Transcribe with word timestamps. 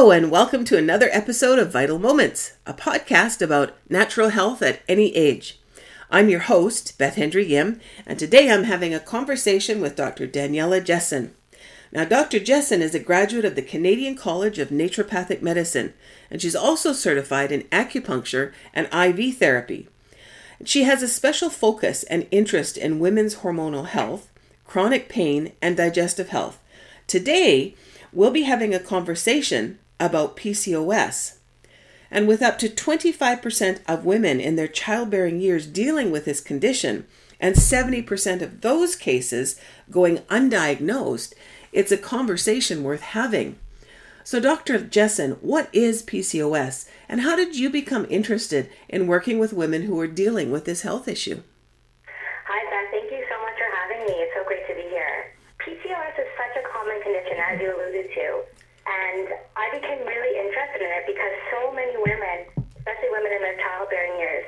Hello, 0.00 0.12
and 0.12 0.30
welcome 0.30 0.64
to 0.64 0.78
another 0.78 1.10
episode 1.12 1.58
of 1.58 1.72
Vital 1.72 1.98
Moments, 1.98 2.54
a 2.66 2.72
podcast 2.72 3.42
about 3.42 3.76
natural 3.90 4.30
health 4.30 4.62
at 4.62 4.80
any 4.88 5.14
age. 5.14 5.60
I'm 6.10 6.30
your 6.30 6.40
host, 6.40 6.96
Beth 6.96 7.16
Hendry 7.16 7.44
Yim, 7.44 7.80
and 8.06 8.18
today 8.18 8.50
I'm 8.50 8.64
having 8.64 8.94
a 8.94 8.98
conversation 8.98 9.78
with 9.78 9.96
Dr. 9.96 10.26
Daniela 10.26 10.82
Jessen. 10.82 11.32
Now, 11.92 12.06
Dr. 12.06 12.40
Jessen 12.40 12.80
is 12.80 12.94
a 12.94 12.98
graduate 12.98 13.44
of 13.44 13.56
the 13.56 13.60
Canadian 13.60 14.14
College 14.14 14.58
of 14.58 14.70
Naturopathic 14.70 15.42
Medicine, 15.42 15.92
and 16.30 16.40
she's 16.40 16.56
also 16.56 16.94
certified 16.94 17.52
in 17.52 17.64
acupuncture 17.64 18.54
and 18.72 18.86
IV 18.86 19.36
therapy. 19.36 19.86
She 20.64 20.84
has 20.84 21.02
a 21.02 21.08
special 21.08 21.50
focus 21.50 22.04
and 22.04 22.26
interest 22.30 22.78
in 22.78 23.00
women's 23.00 23.36
hormonal 23.36 23.84
health, 23.84 24.30
chronic 24.64 25.10
pain, 25.10 25.52
and 25.60 25.76
digestive 25.76 26.30
health. 26.30 26.58
Today, 27.06 27.74
we'll 28.14 28.30
be 28.30 28.44
having 28.44 28.74
a 28.74 28.80
conversation 28.80 29.78
about 30.00 30.36
PCOS. 30.36 31.36
And 32.10 32.26
with 32.26 32.42
up 32.42 32.58
to 32.58 32.68
25% 32.68 33.80
of 33.86 34.04
women 34.04 34.40
in 34.40 34.56
their 34.56 34.66
childbearing 34.66 35.40
years 35.40 35.66
dealing 35.66 36.10
with 36.10 36.24
this 36.24 36.40
condition, 36.40 37.06
and 37.38 37.54
70% 37.54 38.42
of 38.42 38.60
those 38.60 38.96
cases 38.96 39.58
going 39.90 40.18
undiagnosed, 40.28 41.32
it's 41.72 41.92
a 41.92 41.96
conversation 41.96 42.82
worth 42.82 43.00
having. 43.00 43.58
So, 44.24 44.38
Dr. 44.38 44.78
Jessen, 44.78 45.38
what 45.40 45.68
is 45.72 46.02
PCOS, 46.02 46.88
and 47.08 47.22
how 47.22 47.36
did 47.36 47.56
you 47.56 47.70
become 47.70 48.06
interested 48.10 48.68
in 48.88 49.06
working 49.06 49.38
with 49.38 49.52
women 49.52 49.82
who 49.82 49.98
are 49.98 50.06
dealing 50.06 50.50
with 50.52 50.66
this 50.66 50.82
health 50.82 51.08
issue? 51.08 51.42
Hi, 52.46 52.60
Beth. 52.68 52.90
Thank 52.92 53.10
you 53.10 53.24
so 53.30 53.40
much 53.40 53.56
for 53.56 53.70
having 53.74 54.06
me. 54.06 54.12
It's 54.20 54.34
so 54.36 54.44
great 54.44 54.66
to 54.68 54.74
be 54.74 54.86
here. 54.90 55.32
PCOS 55.64 56.14
is 56.20 56.28
such 56.36 56.62
a 56.62 56.68
common 56.68 57.00
condition, 57.02 57.38
as 57.38 57.60
you 57.60 57.74
alluded 57.74 58.10
to, 58.12 58.42
and 58.90 59.26
I 59.54 59.70
became 59.70 60.02
really 60.02 60.34
interested 60.34 60.82
in 60.82 60.90
it 60.90 61.04
because 61.06 61.34
so 61.54 61.70
many 61.70 61.94
women, 61.94 62.50
especially 62.82 63.10
women 63.14 63.30
in 63.30 63.42
their 63.42 63.58
childbearing 63.62 64.18
years, 64.18 64.46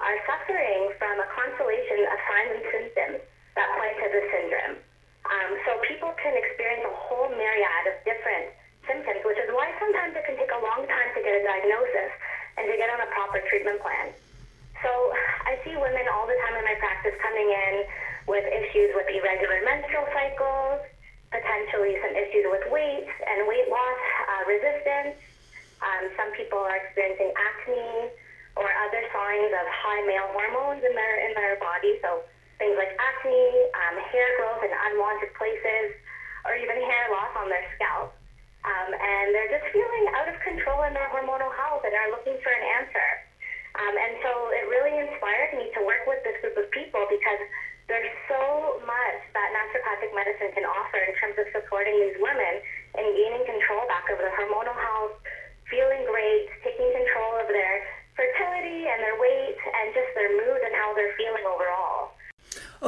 are 0.00 0.16
suffering 0.24 0.96
from 0.96 1.20
a 1.20 1.28
constellation 1.28 2.08
of 2.08 2.16
signs 2.24 2.50
and 2.56 2.64
symptoms 2.72 3.18
that 3.54 3.68
point 3.76 3.94
to 4.00 4.08
the 4.08 4.22
syndrome. 4.32 4.76
Um, 5.28 5.50
so 5.68 5.70
people 5.86 6.10
can 6.18 6.34
experience 6.34 6.88
a 6.88 6.94
whole 7.06 7.28
myriad 7.30 7.84
of 7.92 7.96
different 8.08 8.56
symptoms, 8.88 9.22
which 9.22 9.38
is 9.38 9.52
why 9.52 9.70
sometimes 9.78 10.16
it 10.16 10.24
can 10.24 10.40
take 10.40 10.50
a 10.50 10.62
long 10.64 10.88
time 10.88 11.08
to 11.14 11.20
get 11.20 11.36
a 11.36 11.42
diagnosis 11.44 12.12
and 12.58 12.64
to 12.66 12.74
get 12.80 12.88
on 12.90 13.00
a 13.00 13.08
proper 13.12 13.44
treatment 13.46 13.78
plan. 13.84 14.10
So 14.82 14.90
I 15.46 15.60
see 15.62 15.78
women 15.78 16.10
all 16.10 16.26
the 16.26 16.34
time 16.42 16.58
in 16.58 16.64
my 16.66 16.74
practice 16.82 17.14
coming 17.22 17.46
in 17.46 17.74
with 18.26 18.42
issues 18.42 18.90
with 18.98 19.06
irregular 19.06 19.62
menstrual 19.62 20.10
cycles, 20.10 20.82
potentially 21.30 21.96
some 22.02 22.12
issues 22.18 22.44
with 22.50 22.66
weight 22.68 23.08
and 23.08 23.46
weight 23.46 23.70
loss 23.70 24.00
uh, 24.28 24.42
resistance. 24.44 25.16
Um, 25.80 26.10
some 26.18 26.30
people 26.34 26.58
are 26.60 26.76
experiencing 26.82 27.30
acne 27.34 28.10
or 28.58 28.68
other 28.68 29.02
signs 29.14 29.50
of 29.54 29.64
high 29.70 30.02
male 30.04 30.28
hormones 30.34 30.84
in 30.84 30.92
their 30.92 31.14
in 31.26 31.32
their 31.34 31.56
body. 31.62 31.98
So 32.04 32.26
things 32.58 32.74
like 32.74 32.92
acne, 32.98 33.70
um, 33.74 33.96
hair 34.12 34.28
growth 34.38 34.62
in 34.66 34.70
unwanted 34.70 35.32
places, 35.34 35.94
or 36.44 36.58
even 36.58 36.76
hair 36.78 37.04
loss 37.10 37.32
on 37.38 37.48
their 37.48 37.64
scalp. 37.74 38.14
Um, 38.62 38.94
and 38.94 39.34
they're 39.34 39.58
just 39.58 39.66
feeling 39.74 40.06
out 40.14 40.30
of 40.30 40.38
control 40.38 40.86
in 40.86 40.94
their 40.94 41.10
and 41.92 42.00
are 42.08 42.10
looking 42.16 42.40
for 42.40 42.48
an 42.48 42.64
answer. 42.80 43.08
Um, 43.76 43.94
and 44.00 44.12
so 44.24 44.32
it 44.56 44.64
really 44.72 44.96
inspired 44.96 45.52
me 45.60 45.68
to 45.76 45.80
work 45.84 46.08
with 46.08 46.24
this 46.24 46.40
group 46.40 46.56
of 46.56 46.68
people 46.72 47.04
because 47.12 47.40
there's 47.88 48.08
so 48.32 48.80
much 48.88 49.20
that 49.36 49.48
naturopathic 49.52 50.12
medicine 50.16 50.56
can 50.56 50.64
offer 50.64 50.96
in 51.04 51.12
terms 51.20 51.36
of 51.36 51.44
supporting 51.52 51.92
these 52.00 52.16
women 52.16 52.64
and 52.96 53.04
gaining 53.12 53.44
control 53.44 53.84
back 53.92 54.08
over 54.08 54.24
their 54.24 54.32
hormonal 54.32 54.76
health, 54.76 55.20
feeling 55.68 56.04
great, 56.08 56.48
taking 56.64 56.88
control 56.96 57.36
of 57.36 57.48
their 57.52 57.84
fertility 58.16 58.88
and 58.88 59.00
their 59.04 59.16
weight 59.20 59.56
and 59.60 59.92
just 59.92 60.08
their 60.16 60.32
mood 60.32 60.60
and 60.64 60.72
how 60.72 60.96
they're 60.96 61.16
feeling 61.20 61.44
overall. 61.44 62.16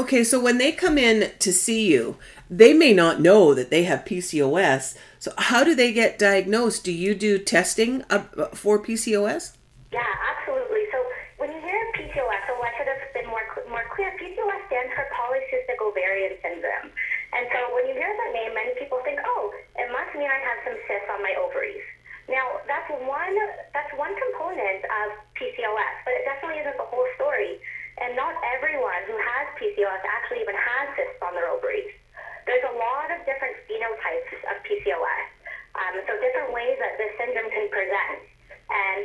Okay, 0.04 0.20
so 0.22 0.38
when 0.38 0.58
they 0.58 0.70
come 0.70 0.98
in 0.98 1.32
to 1.38 1.50
see 1.50 1.88
you, 1.88 2.18
they 2.50 2.74
may 2.74 2.92
not 2.92 3.24
know 3.24 3.54
that 3.54 3.70
they 3.70 3.84
have 3.84 4.04
PCOS. 4.04 4.98
So, 5.18 5.32
how 5.38 5.64
do 5.64 5.74
they 5.74 5.94
get 5.94 6.18
diagnosed? 6.18 6.84
Do 6.84 6.92
you 6.92 7.14
do 7.14 7.38
testing 7.38 8.04
uh, 8.10 8.52
for 8.52 8.76
PCOS? 8.76 9.56
Yeah, 9.96 10.04
absolutely. 10.04 10.84
So, 10.92 11.00
when 11.38 11.48
you 11.48 11.60
hear 11.64 11.80
PCOS, 11.96 12.40
so 12.44 12.52
I 12.52 12.70
should 12.76 12.88
have 12.92 13.00
been 13.16 13.24
more 13.32 13.48
more 13.72 13.88
clear. 13.96 14.12
PCOS 14.20 14.60
stands 14.68 14.92
for 14.92 15.08
polycystic 15.16 15.80
ovarian 15.80 16.36
syndrome. 16.44 16.92
And 17.32 17.48
so 17.50 17.74
when 17.74 17.88
you 17.90 17.98
hear 17.98 18.12
that 18.12 18.30
name, 18.36 18.54
many 18.54 18.76
people 18.78 19.02
think, 19.02 19.18
oh, 19.24 19.50
it 19.74 19.90
must 19.90 20.14
mean 20.14 20.30
I 20.30 20.38
have 20.38 20.58
some 20.68 20.76
cysts 20.86 21.08
on 21.10 21.24
my 21.24 21.34
ovaries. 21.40 21.82
Now, 22.30 22.62
that's 22.70 22.86
one 23.08 23.34
that's 23.74 23.92
one 23.98 24.14
component 24.14 24.84
of 24.84 25.18
PCOS, 25.34 25.94
but 26.04 26.12
it 26.14 26.22
definitely 26.28 26.62
isn't 26.62 26.76
the 26.76 26.86
whole 26.86 27.08
story. 27.16 27.58
And 27.98 28.14
not 28.18 28.34
everyone 28.54 29.02
who 29.06 29.14
has 29.18 29.44
PCOS 29.58 30.02
actually 30.02 30.42
even 30.42 30.54
has 30.54 30.86
cysts 30.94 31.20
on 31.22 31.34
their 31.34 31.50
ovaries. 31.50 31.90
There's 32.46 32.64
a 32.66 32.74
lot 32.74 33.10
of 33.10 33.22
different 33.26 33.54
phenotypes 33.66 34.34
of 34.50 34.54
PCOS. 34.66 35.26
Um, 35.74 35.94
so 36.06 36.14
different 36.22 36.54
ways 36.54 36.78
that 36.78 36.98
this 36.98 37.10
syndrome 37.18 37.50
can 37.50 37.66
present. 37.70 38.22
And 38.70 39.00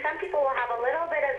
some 0.00 0.16
people 0.22 0.40
will 0.40 0.56
have 0.56 0.72
a 0.72 0.80
little 0.80 1.08
bit 1.12 1.24
of 1.26 1.36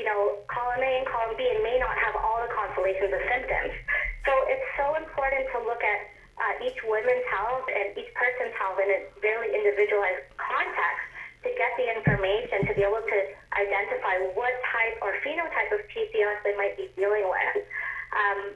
you 0.00 0.08
know, 0.08 0.40
column 0.48 0.80
A 0.80 0.92
and 1.02 1.06
column 1.06 1.36
B 1.36 1.44
and 1.44 1.62
may 1.62 1.76
not 1.76 1.92
have 2.00 2.16
all 2.16 2.40
the 2.40 2.48
constellations 2.56 3.12
of 3.12 3.20
symptoms. 3.28 3.76
So 4.24 4.32
it's 4.48 4.64
so 4.80 4.96
important 4.96 5.44
to 5.52 5.58
look 5.66 5.82
at 5.84 6.00
uh, 6.40 6.64
each 6.64 6.80
woman's 6.88 7.26
health 7.28 7.68
and 7.68 7.92
each 7.98 8.08
person's 8.16 8.56
health 8.56 8.80
in 8.80 8.88
a 8.88 9.00
very 9.20 9.52
individualized 9.52 10.24
context 10.40 11.04
to 11.44 11.48
get 11.52 11.69
the 11.80 11.88
information 11.96 12.68
to 12.68 12.72
be 12.76 12.84
able 12.84 13.00
to 13.00 13.18
identify 13.56 14.20
what 14.36 14.52
type 14.68 15.00
or 15.00 15.16
phenotype 15.24 15.72
of 15.72 15.80
PCOS 15.88 16.44
they 16.44 16.52
might 16.60 16.76
be 16.76 16.92
dealing 16.92 17.24
with. 17.24 17.64
Um, 18.12 18.52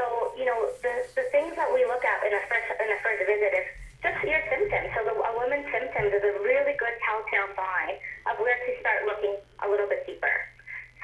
so, 0.00 0.32
you 0.40 0.48
know, 0.48 0.72
the, 0.80 1.04
the 1.12 1.28
things 1.28 1.52
that 1.60 1.68
we 1.68 1.84
look 1.84 2.00
at 2.00 2.24
in 2.24 2.32
a 2.32 2.42
first 2.48 2.68
in 2.80 2.88
a 2.88 2.98
first 3.04 3.20
visit 3.28 3.52
is 3.52 3.68
just 4.00 4.16
your 4.24 4.40
symptoms. 4.48 4.88
So 4.96 5.04
the, 5.04 5.12
a 5.12 5.32
woman's 5.36 5.68
symptoms 5.68 6.10
is 6.16 6.24
a 6.24 6.34
really 6.40 6.72
good 6.80 6.96
telltale 7.04 7.52
sign 7.52 8.00
of 8.32 8.40
where 8.40 8.56
to 8.56 8.70
start 8.80 9.04
looking 9.04 9.36
a 9.60 9.66
little 9.68 9.86
bit 9.86 10.08
deeper. 10.08 10.34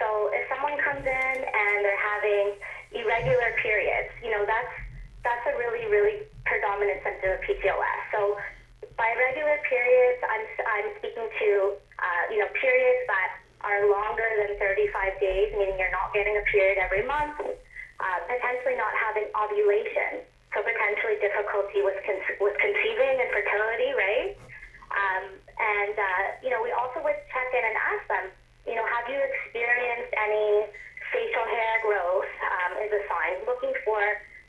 So 0.01 0.33
if 0.33 0.49
someone 0.49 0.81
comes 0.81 1.05
in 1.05 1.37
and 1.45 1.77
they're 1.85 2.05
having 2.17 2.57
irregular 2.97 3.53
periods, 3.61 4.11
you 4.25 4.33
know, 4.33 4.49
that's 4.49 4.73
that's 5.21 5.45
a 5.45 5.55
really, 5.61 5.85
really 5.93 6.25
predominant 6.49 7.05
symptom 7.05 7.37
of 7.37 7.41
PCOS. 7.45 8.01
So 8.09 8.41
by 9.01 9.17
regular 9.17 9.57
periods, 9.65 10.21
I'm, 10.29 10.45
I'm 10.69 10.87
speaking 11.01 11.25
to, 11.25 11.49
uh, 11.73 12.23
you 12.29 12.37
know, 12.45 12.53
periods 12.61 13.01
that 13.09 13.41
are 13.65 13.89
longer 13.89 14.29
than 14.45 14.61
35 14.61 15.17
days, 15.17 15.49
meaning 15.57 15.81
you're 15.81 15.89
not 15.97 16.13
getting 16.13 16.37
a 16.37 16.45
period 16.53 16.77
every 16.77 17.01
month, 17.09 17.41
uh, 17.41 18.19
potentially 18.29 18.77
not 18.77 18.93
having 18.93 19.25
ovulation, 19.33 20.21
so 20.53 20.61
potentially 20.61 21.17
difficulty 21.17 21.81
with, 21.81 21.97
con- 22.05 22.37
with 22.45 22.53
conceiving 22.61 23.25
and 23.25 23.29
fertility, 23.33 23.97
right? 23.97 24.37
Um, 24.93 25.25
and, 25.57 25.97
uh, 25.97 26.25
you 26.45 26.53
know, 26.53 26.61
we 26.61 26.69
also 26.77 27.01
would 27.01 27.17
check 27.33 27.49
in 27.57 27.65
and 27.65 27.77
ask 27.81 28.05
them, 28.05 28.29
you 28.69 28.77
know, 28.77 28.85
have 28.85 29.09
you 29.09 29.17
experienced 29.17 30.13
any 30.13 30.69
facial 31.09 31.47
hair 31.49 31.81
growth 31.81 32.29
um, 32.53 32.85
is 32.85 32.93
a 32.93 33.03
sign. 33.09 33.41
Looking 33.49 33.73
for 33.83 33.99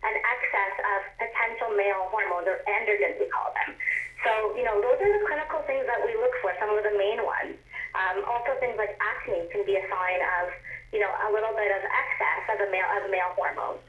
an 0.03 0.15
excess 0.17 0.75
of 0.81 0.99
potential 1.21 1.69
male 1.77 2.09
hormones 2.09 2.49
or 2.49 2.59
androgens, 2.65 3.17
we 3.21 3.29
call 3.29 3.53
them. 3.53 3.77
So, 4.21 4.53
you 4.53 4.61
know, 4.61 4.77
those 4.77 5.01
are 5.01 5.11
the 5.17 5.23
clinical 5.25 5.65
things 5.65 5.85
that 5.89 6.01
we 6.05 6.13
look 6.13 6.33
for, 6.45 6.53
some 6.61 6.69
of 6.73 6.85
the 6.85 6.93
main 6.93 7.25
ones. 7.25 7.57
Um, 7.97 8.21
also, 8.29 8.53
things 8.61 8.77
like 8.77 8.93
acne 9.01 9.49
can 9.49 9.65
be 9.65 9.75
a 9.75 9.85
sign 9.89 10.19
of, 10.41 10.53
you 10.93 11.01
know, 11.01 11.09
a 11.09 11.29
little 11.33 11.53
bit 11.57 11.73
of 11.73 11.81
excess 11.81 12.41
of 12.53 12.57
a 12.61 12.69
male 12.69 12.89
of 13.01 13.09
male 13.09 13.33
hormone. 13.33 13.81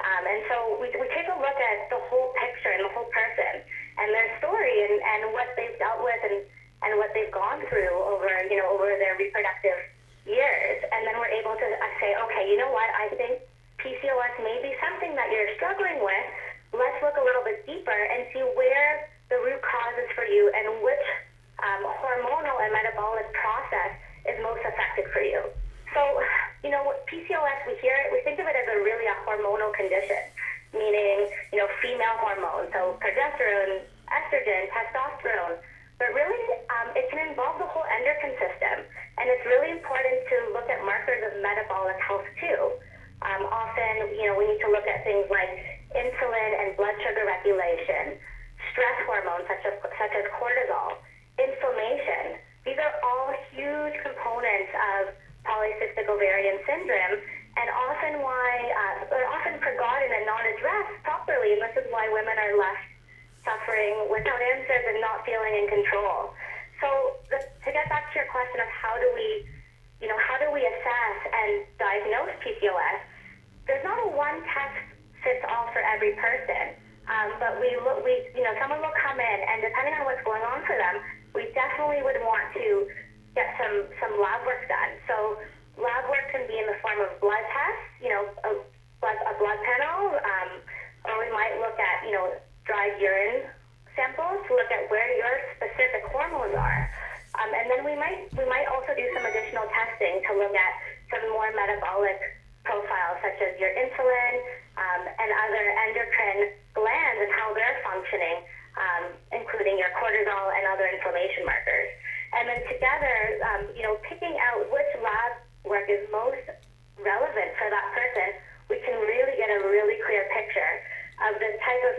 Um, 0.00 0.22
and 0.24 0.40
so 0.48 0.56
we, 0.80 0.88
we 0.96 1.06
take 1.12 1.28
a 1.28 1.36
look 1.36 1.58
at 1.58 1.78
the 1.92 2.00
whole 2.08 2.32
picture 2.40 2.72
and 2.72 2.88
the 2.88 2.92
whole 2.96 3.10
person 3.12 3.60
and 4.00 4.08
their 4.16 4.32
story 4.40 4.88
and, 4.88 4.96
and 4.96 5.20
what 5.36 5.52
they've 5.60 5.76
dealt 5.76 6.00
with 6.00 6.20
and 6.24 6.40
and 6.80 6.96
what 6.96 7.12
they've 7.12 7.28
gone 7.28 7.60
through 7.68 7.92
over, 7.92 8.32
you 8.48 8.56
know, 8.56 8.72
over 8.72 8.88
their 8.96 9.12
reproductive 9.20 9.76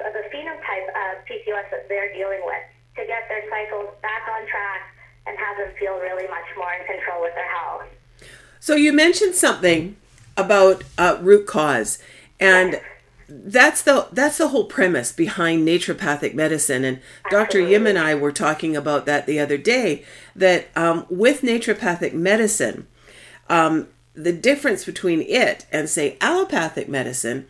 of, 0.05 0.13
the 0.13 0.25
phenotype 0.31 0.87
of 0.89 1.25
PCOS 1.25 1.69
that 1.71 1.87
they're 1.89 2.13
dealing 2.13 2.41
with 2.45 2.63
to 2.95 3.05
get 3.05 3.27
their 3.29 3.43
cycles 3.49 3.89
back 4.01 4.23
on 4.27 4.47
track 4.47 4.81
and 5.27 5.37
have 5.37 5.57
them 5.57 5.71
feel 5.79 5.99
really 5.99 6.27
much 6.27 6.47
more 6.57 6.71
in 6.73 6.85
control 6.85 7.21
with 7.21 7.33
their 7.35 7.49
health. 7.51 7.83
So 8.59 8.75
you 8.75 8.93
mentioned 8.93 9.35
something 9.35 9.95
about 10.37 10.83
uh, 10.97 11.17
root 11.21 11.47
cause, 11.47 11.99
and 12.39 12.79
that's 13.27 13.81
the 13.81 14.07
that's 14.11 14.37
the 14.37 14.49
whole 14.49 14.65
premise 14.65 15.11
behind 15.11 15.67
naturopathic 15.67 16.33
medicine. 16.33 16.83
And 16.83 17.01
Dr. 17.29 17.59
Yim 17.59 17.87
and 17.87 17.97
I 17.97 18.13
were 18.15 18.31
talking 18.31 18.75
about 18.75 19.05
that 19.05 19.25
the 19.25 19.39
other 19.39 19.57
day. 19.57 20.03
That 20.35 20.67
um, 20.75 21.05
with 21.09 21.41
naturopathic 21.41 22.13
medicine, 22.13 22.87
um, 23.49 23.87
the 24.13 24.33
difference 24.33 24.85
between 24.85 25.21
it 25.21 25.65
and 25.71 25.89
say 25.89 26.17
allopathic 26.19 26.89
medicine 26.89 27.47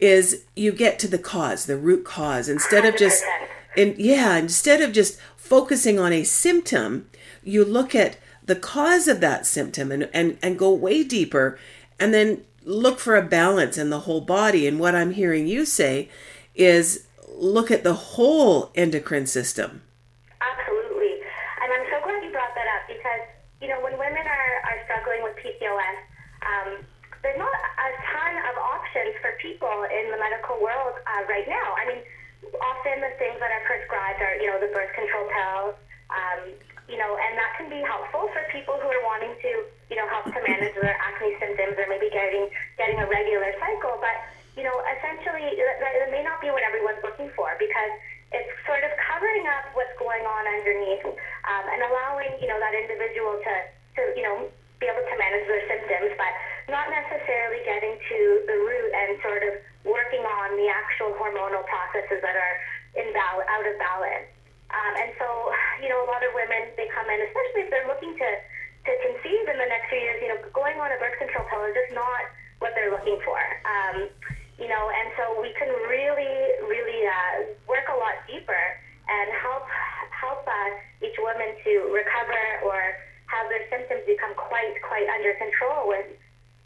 is 0.00 0.44
you 0.56 0.72
get 0.72 0.98
to 0.98 1.08
the 1.08 1.18
cause, 1.18 1.66
the 1.66 1.76
root 1.76 2.04
cause, 2.04 2.48
instead 2.48 2.84
of 2.84 2.96
just 2.96 3.22
and 3.76 3.96
yeah, 3.98 4.36
instead 4.36 4.80
of 4.80 4.92
just 4.92 5.18
focusing 5.36 5.98
on 5.98 6.12
a 6.12 6.24
symptom, 6.24 7.08
you 7.42 7.64
look 7.64 7.94
at 7.94 8.16
the 8.44 8.56
cause 8.56 9.06
of 9.06 9.20
that 9.20 9.46
symptom 9.46 9.92
and, 9.92 10.08
and, 10.12 10.38
and 10.42 10.58
go 10.58 10.72
way 10.72 11.04
deeper 11.04 11.58
and 11.98 12.12
then 12.12 12.42
look 12.64 12.98
for 12.98 13.16
a 13.16 13.22
balance 13.22 13.78
in 13.78 13.90
the 13.90 14.00
whole 14.00 14.20
body. 14.20 14.66
And 14.66 14.80
what 14.80 14.94
I'm 14.94 15.12
hearing 15.12 15.46
you 15.46 15.64
say 15.64 16.08
is 16.54 17.06
look 17.36 17.70
at 17.70 17.84
the 17.84 17.94
whole 17.94 18.70
endocrine 18.74 19.26
system. 19.26 19.82
Options 29.00 29.16
for 29.24 29.32
people 29.40 29.72
in 29.88 30.12
the 30.12 30.20
medical 30.20 30.60
world 30.60 30.94
uh, 31.08 31.22
right 31.28 31.48
now. 31.48 31.72
I 31.80 31.88
mean, 31.88 32.00
often 32.60 33.00
the 33.00 33.12
things 33.16 33.40
that 33.40 33.48
are 33.48 33.64
prescribed 33.64 34.20
are, 34.20 34.36
you 34.36 34.52
know, 34.52 34.60
the 34.60 34.68
birth 34.76 34.92
control 34.92 35.24
pills, 35.32 35.74
um, 36.12 36.52
you 36.84 36.98
know, 37.00 37.16
and 37.16 37.32
that 37.38 37.56
can 37.56 37.72
be 37.72 37.80
helpful 37.80 38.28
for 38.34 38.42
people 38.52 38.76
who 38.76 38.88
are 38.92 39.04
wanting 39.08 39.32
to, 39.40 39.50
you 39.88 39.96
know, 39.96 40.04
help 40.12 40.28
to 40.28 40.40
manage 40.44 40.74
their 40.76 40.96
acne 41.00 41.32
symptoms 41.40 41.80
or 41.80 41.86
maybe 41.88 42.12
getting 42.12 42.50
getting 42.76 42.98
a 43.00 43.06
regular 43.08 43.54
cycle. 43.56 43.96
But 44.00 44.16
you 44.58 44.66
know, 44.66 44.76
essentially, 44.98 45.56
that, 45.56 46.10
may 46.10 46.26
not 46.26 46.42
be 46.42 46.50
what 46.50 46.66
everyone's 46.66 47.00
looking 47.00 47.30
for 47.38 47.54
because 47.56 47.92
it's 48.34 48.50
sort 48.66 48.82
of 48.82 48.90
covering 48.98 49.46
up 49.46 49.70
what's 49.78 49.94
going 49.96 50.26
on 50.26 50.42
underneath 50.60 51.06
um, 51.06 51.64
and 51.70 51.80
allowing 51.86 52.34
you 52.42 52.50
know 52.50 52.58
that 52.58 52.74
individual 52.74 53.38
to 53.38 53.54
to 53.96 54.02
you 54.18 54.26
know 54.26 54.50
be 54.82 54.88
able 54.88 55.04
to 55.04 55.16
manage 55.20 55.46
their 55.46 55.62
symptoms, 55.68 56.10
but 56.16 56.32
not 56.72 56.88
necessarily 56.88 57.60
getting 57.68 58.00
to 58.00 58.18
the 58.48 58.56
root 58.64 58.90
and 58.96 59.20
sort 59.20 59.44
of 59.44 59.52
working 59.84 60.24
on 60.24 60.56
the 60.56 60.70
actual 60.72 61.12
hormonal 61.20 61.66
processes 61.68 62.22
that 62.24 62.32
are 62.32 62.56
in 62.96 63.12
bal- 63.12 63.44
out 63.44 63.66
of 63.68 63.76
balance. 63.76 64.30
Um, 64.72 64.92
and 64.96 65.10
so, 65.20 65.26
you 65.82 65.90
know, 65.92 66.00
a 66.00 66.08
lot 66.08 66.24
of 66.24 66.32
women, 66.32 66.72
they 66.78 66.88
come 66.94 67.04
in, 67.10 67.18
especially 67.26 67.66
if 67.66 67.70
they're 67.74 67.90
looking 67.90 68.16
to, 68.16 68.30
to 68.86 68.92
conceive 69.04 69.44
in 69.50 69.58
the 69.60 69.68
next 69.68 69.90
few 69.92 70.00
years, 70.00 70.18
you 70.22 70.30
know, 70.30 70.40
going 70.54 70.78
on 70.80 70.88
a 70.94 70.96
birth 70.96 71.18
control 71.18 71.44
pill 71.50 71.66
is 71.68 71.74
just 71.74 71.92
not 71.92 72.30
what 72.62 72.72
they're 72.78 72.94
looking 72.94 73.20
for. 73.26 73.40
Um, 73.66 74.08
you 74.56 74.68
know, 74.70 74.84
and 74.94 75.10
so 75.18 75.42
we 75.42 75.50
can 75.58 75.68
really, 75.90 76.34
really 76.64 77.02
uh, 77.04 77.50
work 77.66 77.90
a 77.90 77.98
lot 77.98 78.14
deeper 78.30 78.62
and 79.10 79.28
help 79.42 79.66
help 80.14 80.44
uh, 80.46 80.70
each 81.00 81.16
woman 81.18 81.56
to 81.64 81.72
recover 81.90 82.44
or 82.62 82.78
have 83.30 83.46
their 83.48 83.62
symptoms 83.70 84.02
become 84.04 84.34
quite, 85.00 85.18
under 85.18 85.32
control 85.34 85.88
with 85.88 86.06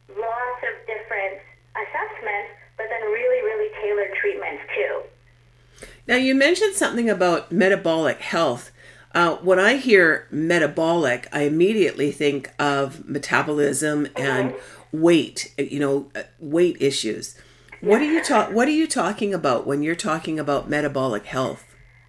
lots 0.09 0.61
of 0.63 0.87
different 0.87 1.41
assessments, 1.75 2.51
but 2.77 2.87
then 2.91 3.03
really, 3.11 3.43
really 3.43 3.71
tailored 3.83 4.15
treatments 4.21 4.63
too. 4.75 5.87
Now, 6.07 6.17
you 6.17 6.35
mentioned 6.35 6.75
something 6.75 7.09
about 7.09 7.51
metabolic 7.51 8.21
health. 8.21 8.71
Uh, 9.15 9.37
when 9.37 9.59
I 9.59 9.77
hear 9.77 10.27
metabolic, 10.31 11.29
I 11.33 11.43
immediately 11.43 12.11
think 12.11 12.51
of 12.59 13.09
metabolism 13.09 14.09
and 14.17 14.55
weight. 14.93 15.55
You 15.57 15.79
know, 15.79 16.11
uh, 16.15 16.25
weight 16.41 16.77
issues. 16.81 17.39
What 17.81 18.01
are 18.01 18.11
you 18.11 18.25
talk? 18.25 18.51
What 18.51 18.67
are 18.67 18.75
you 18.75 18.87
talking 18.87 19.33
about 19.33 19.67
when 19.67 19.83
you're 19.83 19.95
talking 19.95 20.39
about 20.39 20.69
metabolic 20.69 21.27
health? 21.27 21.65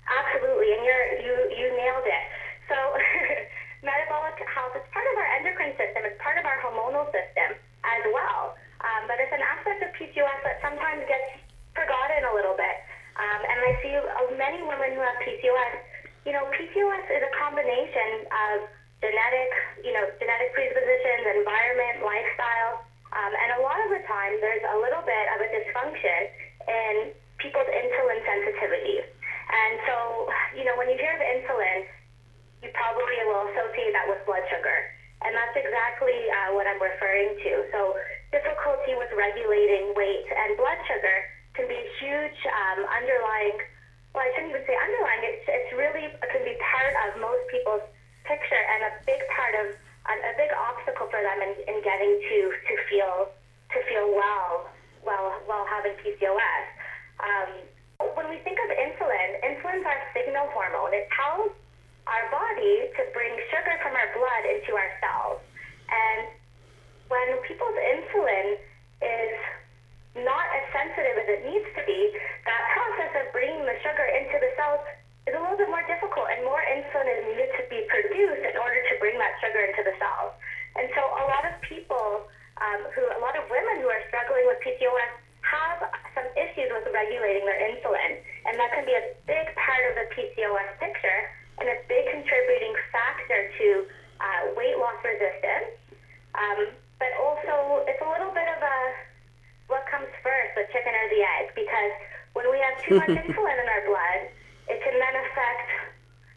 Absolutely, 0.07 0.71
and 0.73 0.85
you're 0.85 1.05
you 1.21 1.35
you 1.55 1.67
nailed 1.77 2.07
it. 2.09 2.25
So, 2.69 2.75
metabolic 3.85 4.39
health 4.49 4.73
is 4.75 4.83
part 4.91 5.05
of 5.05 5.15
our 5.19 5.29
endocrine 5.37 5.77
system. 5.77 6.03
It's 6.09 6.19
part 6.21 6.37
of 6.39 6.45
our 6.45 6.57
hormonal 6.63 7.05
system 7.13 7.59
as 7.85 8.03
well. 8.11 8.57
Um, 8.81 9.05
but 9.07 9.17
it's 9.21 9.33
an 9.33 9.45
PCOS 10.15 10.39
that 10.47 10.63
sometimes 10.63 11.03
gets 11.11 11.43
forgotten 11.75 12.23
a 12.23 12.31
little 12.31 12.55
bit. 12.55 12.77
Um, 13.19 13.39
and 13.43 13.57
I 13.67 13.71
see 13.83 13.91
many 14.39 14.63
women 14.63 14.95
who 14.95 15.03
have 15.03 15.19
PCOS. 15.19 15.75
You 16.23 16.31
know, 16.31 16.47
PCOS 16.55 17.05
is 17.11 17.19
a 17.19 17.31
combination 17.35 18.23
of 18.31 18.71
genetic, 19.03 19.51
you 19.83 19.91
know, 19.91 20.07
genetic 20.15 20.55
predispositions, 20.55 21.43
environment, 21.43 21.99
lifestyle, 21.99 22.87
um, 23.11 23.31
and 23.35 23.59
a 23.59 23.61
lot 23.61 23.75
of 23.83 23.91
the 23.91 23.99
time 24.07 24.39
there's 24.39 24.63
a 24.71 24.77
little 24.79 25.03
bit 25.03 25.25
of 25.35 25.43
a 25.43 25.47
dysfunction 25.51 26.19
in 26.63 26.93
people's 27.37 27.67
insulin 27.67 28.19
sensitivity. 28.23 29.03
And 29.03 29.73
so, 29.83 29.95
you 30.55 30.63
know, 30.63 30.79
when 30.79 30.87
you 30.87 30.95
hear 30.95 31.11
of 31.11 31.23
insulin, 31.23 31.91
you 32.63 32.71
probably 32.71 33.19
will 33.27 33.51
associate 33.51 33.91
that 33.93 34.07
with 34.07 34.23
blood 34.23 34.47
sugar. 34.47 34.79
And 35.27 35.35
that's 35.35 35.55
exactly 35.59 36.15
uh, 36.31 36.55
what 36.55 36.67
I'm 36.67 36.79
referring 36.79 37.35
to. 37.35 37.51
So, 37.71 37.99
difficulty 38.35 38.99
with 38.99 39.07
regulating 39.15 39.95
weight 39.95 40.27
and 40.27 40.59
blood 40.59 40.75
sugar 40.83 41.17
can 41.55 41.71
be 41.71 41.79
a 41.79 41.87
huge 42.03 42.39
um, 42.51 42.83
underlying, 42.91 43.63
well, 44.11 44.27
I 44.27 44.29
shouldn't 44.35 44.51
even 44.51 44.67
say 44.67 44.75
underlying, 44.75 45.23
it's, 45.23 45.47
it's 45.47 45.71
really, 45.71 46.11
it 46.11 46.29
can 46.35 46.43
be 46.43 46.59
part 46.59 46.93
of 47.07 47.23
most 47.23 47.47
people's 47.47 47.87
picture 48.27 48.59
and 48.59 48.91
a 48.91 48.93
big 49.07 49.23
part 49.31 49.55
of, 49.63 49.65
a, 50.11 50.35
big 50.35 50.51
obstacle 50.51 51.07
for 51.07 51.17
them 51.17 51.39
in, 51.41 51.55
in 51.65 51.77
getting 51.79 52.11
to, 52.11 52.37
to 52.51 52.73
feel, 52.91 53.31
to 53.71 53.79
feel 53.87 54.11
well 54.11 54.67
while, 55.07 55.39
while 55.47 55.65
having 55.71 55.95
PCOS. 56.03 56.65
Um, 57.23 57.49
when 58.19 58.27
we 58.27 58.43
think 58.43 58.59
of 58.59 58.69
insulin, 58.75 59.29
insulin's 59.41 59.87
our 59.87 60.01
signal 60.11 60.51
hormone. 60.51 60.91
It 60.91 61.07
tells 61.15 61.55
our 62.05 62.25
body 62.29 62.91
to 62.99 63.01
bring 63.15 63.31
sugar 63.49 63.79
from 63.79 63.95
our 63.95 64.11
blood 64.11 64.43
into 64.45 64.75
our 64.75 64.91
cells. 64.99 65.39
And 65.87 66.35
when 67.07 67.37
people's 67.45 67.77
insulin 67.77 68.57
is 69.01 69.35
not 70.15 70.47
as 70.55 70.63
sensitive 70.71 71.15
as 71.19 71.27
it 71.27 71.41
needs 71.43 71.67
to 71.75 71.83
be, 71.83 71.99
that 72.47 72.61
process 72.71 73.11
of 73.19 73.25
bringing 73.35 73.67
the 73.67 73.75
sugar 73.83 74.07
into 74.15 74.39
the 74.39 74.51
cells 74.55 74.79
is 75.27 75.35
a 75.35 75.41
little 75.41 75.59
bit 75.59 75.67
more 75.67 75.83
difficult 75.91 76.31
and 76.31 76.39
more 76.47 76.63
insulin 76.71 77.09
is 77.11 77.21
needed 77.27 77.51
to 77.59 77.63
be 77.67 77.83
produced 77.91 78.45
in 78.47 78.55
order 78.55 78.79
to 78.87 78.93
bring 79.03 79.19
that 79.19 79.35
sugar 79.43 79.59
into 79.59 79.83
the 79.83 79.91
cells. 79.99 80.31
And 80.79 80.87
so 80.95 81.01
a 81.03 81.25
lot 81.27 81.43
of 81.43 81.53
people 81.67 82.31
um, 82.63 82.87
who, 82.95 83.03
a 83.11 83.19
lot 83.19 83.35
of 83.35 83.43
women 83.51 83.83
who 83.83 83.91
are 83.91 84.03
struggling 84.07 84.47
with 84.47 84.55
PCOS 84.63 85.11
have 85.43 85.83
some 86.15 86.27
issues 86.39 86.71
with 86.71 86.87
regulating 86.95 87.43
their 87.43 87.59
insulin. 87.59 88.15
And 88.47 88.55
that 88.55 88.71
can 88.71 88.87
be 88.87 88.95
a 88.95 89.11
big 89.27 89.51
part 89.59 89.83
of 89.91 89.99
the 89.99 90.07
PCOS 90.15 90.79
picture 90.79 91.19
and 91.59 91.67
a 91.67 91.77
big 91.91 92.07
contributing 92.07 92.71
factor 92.93 93.51
to 93.59 93.67
uh, 94.23 94.41
weight 94.55 94.79
loss 94.79 94.95
resistance. 95.03 95.75
Um, 96.35 96.71
but 96.99 97.11
also, 97.19 97.83
it's 97.87 97.99
a 97.99 98.07
little 98.07 98.31
bit 98.31 98.47
of 98.47 98.63
a 98.63 98.77
what 99.67 99.85
comes 99.89 100.09
first, 100.21 100.53
the 100.53 100.65
chicken 100.69 100.93
or 100.93 101.07
the 101.09 101.21
egg? 101.41 101.45
Because 101.57 101.93
when 102.37 102.51
we 102.51 102.61
have 102.61 102.77
insulin 103.03 103.57
in 103.59 103.67
our 103.67 103.83
blood, 103.87 104.21
it 104.67 104.79
can 104.83 104.95
then 104.99 105.15
affect 105.27 105.67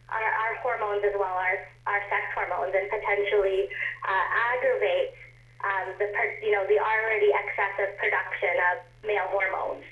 our, 0.08 0.24
our 0.24 0.52
hormones 0.62 1.04
as 1.04 1.14
well, 1.14 1.36
our, 1.36 1.56
our 1.86 2.00
sex 2.08 2.24
hormones, 2.34 2.74
and 2.74 2.88
potentially 2.90 3.68
uh, 4.04 4.24
aggravate 4.56 5.12
um, 5.64 5.94
the 5.98 6.06
you 6.42 6.52
know 6.52 6.64
the 6.66 6.78
already 6.78 7.30
excessive 7.34 7.96
production 7.98 8.54
of 8.72 9.06
male 9.06 9.26
hormones. 9.28 9.84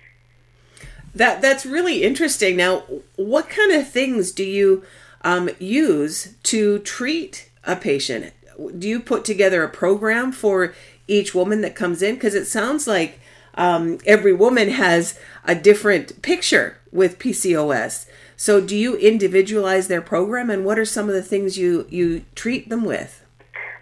That 1.14 1.42
that's 1.42 1.66
really 1.66 2.02
interesting. 2.02 2.56
Now, 2.56 2.84
what 3.16 3.48
kind 3.48 3.72
of 3.72 3.88
things 3.88 4.32
do 4.32 4.44
you 4.44 4.84
um, 5.22 5.50
use 5.58 6.34
to 6.44 6.78
treat 6.80 7.50
a 7.64 7.76
patient? 7.76 8.32
Do 8.78 8.88
you 8.88 9.00
put 9.00 9.24
together 9.24 9.62
a 9.62 9.68
program 9.68 10.32
for 10.32 10.74
each 11.08 11.34
woman 11.34 11.60
that 11.62 11.74
comes 11.74 12.00
in? 12.02 12.14
Because 12.14 12.34
it 12.34 12.46
sounds 12.46 12.86
like 12.86 13.18
um, 13.56 13.98
every 14.06 14.32
woman 14.32 14.70
has 14.70 15.18
a 15.44 15.54
different 15.54 16.22
picture 16.22 16.78
with 16.92 17.18
PCOS. 17.18 18.06
So, 18.36 18.60
do 18.60 18.76
you 18.76 18.96
individualize 18.96 19.88
their 19.88 20.04
program, 20.04 20.50
and 20.50 20.64
what 20.64 20.78
are 20.78 20.84
some 20.84 21.08
of 21.08 21.14
the 21.14 21.24
things 21.24 21.56
you 21.56 21.86
you 21.88 22.24
treat 22.34 22.68
them 22.68 22.84
with? 22.84 23.24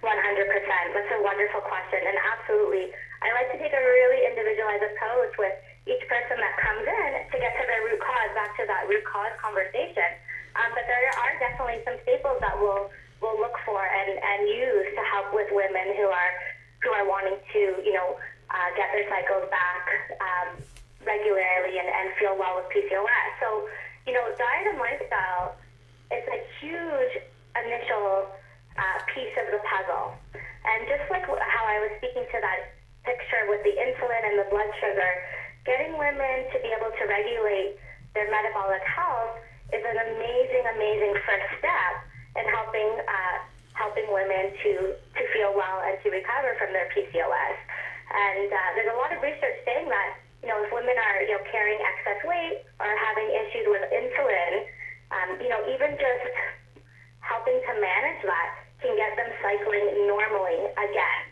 One 0.01 0.19
hundred 0.23 0.47
percent. 0.47 0.95
That's 0.95 1.11
a 1.11 1.23
wonderful 1.23 1.61
question, 1.67 1.99
and 2.07 2.19
absolutely, 2.23 2.95
I 3.23 3.35
like 3.35 3.51
to 3.51 3.59
take 3.59 3.75
a 3.75 3.83
really 3.83 4.31
individualized 4.31 4.87
approach 4.95 5.35
with 5.43 5.55
each 5.91 6.07
person 6.07 6.39
that 6.39 6.55
comes 6.63 6.87
in 6.87 7.11
to 7.35 7.37
get 7.43 7.53
to 7.59 7.65
their 7.67 7.83
root 7.83 7.99
cause, 7.99 8.31
back 8.39 8.55
to 8.57 8.65
that 8.71 8.87
root 8.87 9.03
cause 9.05 9.35
conversation. 9.43 10.23
Um, 10.55 10.71
but 10.71 10.87
there 10.87 11.03
are 11.19 11.33
definitely 11.43 11.83
some 11.83 11.99
staples 12.07 12.39
that 12.39 12.55
we'll 12.55 12.95
we'll 13.19 13.39
look 13.43 13.59
for 13.67 13.83
and, 13.83 14.11
and 14.23 14.41
use 14.47 14.87
to 14.95 15.03
help 15.11 15.35
with 15.35 15.51
women 15.51 15.99
who 15.99 16.07
are 16.07 16.33
who 16.87 16.91
are 16.95 17.07
wanting 17.09 17.43
to 17.53 17.63
you 17.83 17.91
know 17.91 18.15
uh, 18.55 18.69
get 18.79 18.95
their 18.95 19.07
cycles 19.11 19.51
back 19.51 19.83
um, 20.23 20.63
regularly 21.03 21.83
and, 21.83 21.91
and 21.91 22.15
feel 22.15 22.39
well 22.39 22.63
with 22.63 22.71
PCOS. 22.71 23.29
So 23.43 23.67
you 24.07 24.13
know, 24.13 24.25
diet 24.37 24.67
and 24.69 24.79
lifestyle 24.79 25.57
is 26.13 26.25
a 26.29 26.39
huge 26.61 27.15
initial 27.57 28.29
uh, 28.77 28.99
piece 29.13 29.33
of 29.41 29.49
the 29.49 29.61
puzzle. 29.65 30.13
And 30.65 30.89
just 30.89 31.09
like 31.09 31.25
how 31.25 31.65
I 31.65 31.77
was 31.89 31.93
speaking 32.01 32.25
to 32.25 32.39
that 32.41 32.77
picture 33.05 33.49
with 33.49 33.65
the 33.65 33.75
insulin 33.77 34.23
and 34.25 34.37
the 34.41 34.49
blood 34.49 34.69
sugar, 34.81 35.13
getting 35.65 35.97
women 35.97 36.49
to 36.53 36.57
be 36.61 36.73
able 36.73 36.93
to 36.93 37.05
regulate 37.09 37.81
their 38.13 38.29
metabolic 38.31 38.85
health 38.85 39.41
is 39.73 39.81
an 39.81 39.99
amazing, 39.99 40.65
amazing 40.77 41.15
first 41.25 41.49
step 41.59 41.95
in 42.37 42.45
helping 42.53 42.91
uh, 43.01 43.37
helping 43.75 44.07
women 44.13 44.55
to 44.63 44.95
to 44.95 45.23
feel 45.35 45.51
well 45.57 45.83
and 45.83 45.99
to 46.05 46.11
recover 46.11 46.55
from 46.61 46.73
their 46.73 46.87
PCOS. 46.95 47.57
And 48.15 48.47
uh, 48.47 48.71
there's 48.79 48.93
a 48.95 48.99
lot 48.99 49.11
of 49.11 49.19
research 49.19 49.59
saying 49.67 49.91
that 49.91 50.23
you 50.45 50.53
know, 50.53 50.61
if 50.61 50.69
women 50.69 50.93
are, 50.93 51.25
you 51.25 51.33
know, 51.33 51.41
carrying 51.49 51.81
excess 51.81 52.21
weight 52.29 52.69
or 52.77 52.93
having 53.01 53.33
issues 53.33 53.65
with 53.65 53.81
insulin, 53.89 54.69
um, 55.09 55.41
you 55.41 55.49
know, 55.49 55.65
even 55.73 55.97
just 55.97 56.29
helping 57.25 57.57
to 57.65 57.73
manage 57.81 58.21
that 58.29 58.49
can 58.85 58.93
get 58.93 59.17
them 59.17 59.33
cycling 59.41 60.05
normally 60.05 60.69
again. 60.77 61.23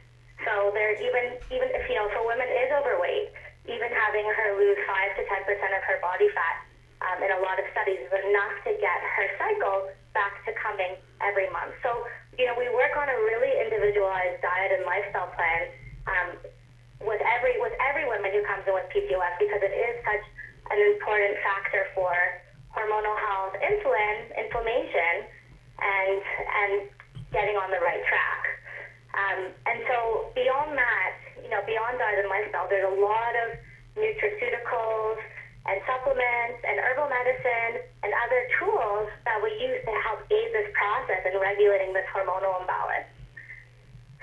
So 0.49 0.73
there's 0.73 0.97
even, 1.05 1.37
even 1.53 1.69
if, 1.77 1.85
you 1.93 2.01
know, 2.01 2.09
if 2.09 2.17
a 2.17 2.25
woman 2.25 2.49
is 2.49 2.73
overweight, 2.73 3.37
even 3.69 3.93
having 3.93 4.25
her 4.33 4.57
lose 4.57 4.81
5 4.89 5.21
to 5.21 5.23
10% 5.29 5.77
of 5.77 5.85
her 5.85 6.01
body 6.01 6.33
fat 6.33 6.65
um, 7.05 7.21
in 7.21 7.29
a 7.37 7.41
lot 7.45 7.61
of 7.61 7.69
studies 7.69 8.01
is 8.01 8.13
enough 8.17 8.65
to 8.65 8.73
get 8.81 8.97
her 8.97 9.29
cycle 9.37 9.93
back 10.17 10.41
to 10.49 10.57
coming 10.57 10.97
every 11.21 11.53
month. 11.53 11.77
So, 11.85 12.09
you 12.41 12.49
know, 12.49 12.57
we 12.57 12.73
work 12.73 12.97
on 12.97 13.13
a 13.13 13.17
really 13.29 13.61
individualized 13.61 14.41
diet 14.41 14.73
and 14.73 14.89
lifestyle 14.89 15.29
plan 15.37 15.69
um, 16.09 16.29
with 17.07 17.23
every 17.23 17.59
with 17.59 17.75
every 17.83 18.07
woman 18.07 18.31
who 18.31 18.43
comes 18.47 18.63
in 18.67 18.75
with 18.75 18.87
PCOS 18.91 19.35
because 19.39 19.63
it 19.63 19.75
is 19.75 19.95
such 20.07 20.25
an 20.71 20.79
important 20.95 21.37
factor 21.43 21.87
for 21.95 22.13
hormonal 22.73 23.17
health, 23.29 23.55
insulin, 23.61 24.31
inflammation, 24.39 25.29
and 25.83 26.23
and 26.23 26.73
getting 27.33 27.57
on 27.57 27.71
the 27.71 27.81
right 27.81 28.03
track. 28.07 28.43
Um, 29.13 29.41
and 29.69 29.85
so 29.89 30.33
beyond 30.33 30.73
that, 30.79 31.13
you 31.45 31.51
know, 31.53 31.61
beyond 31.69 32.01
diet 32.01 32.25
and 32.25 32.33
lifestyle, 32.33 32.65
there's 32.69 32.89
a 32.89 32.97
lot 32.97 33.37
of 33.37 33.61
nutraceuticals 33.93 35.21
and 35.69 35.79
supplements 35.87 36.59
and 36.65 36.81
herbal 36.81 37.07
medicine 37.13 37.87
and 38.03 38.11
other 38.27 38.41
tools 38.59 39.07
that 39.29 39.39
we 39.39 39.53
use 39.61 39.79
to 39.85 39.93
help 40.03 40.25
aid 40.33 40.49
this 40.51 40.67
process 40.75 41.23
in 41.29 41.39
regulating 41.39 41.93
this 41.93 42.09
hormonal 42.11 42.57
imbalance. 42.59 43.07